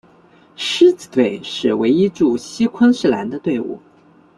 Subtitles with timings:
[0.55, 3.79] 狮子队是唯一驻锡昆士兰的队伍。